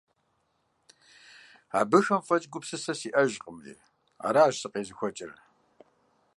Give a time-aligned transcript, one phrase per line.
[1.79, 3.71] Абыхэм фӀэкӀ гупсысэ сиӀэжкъыми,
[4.27, 5.31] аращ сыкъезыхуэкӀыр.